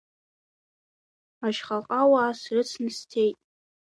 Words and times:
Ашьаҟауаа 1.47 2.31
срыцны 2.39 2.89
сцеит. 2.97 3.37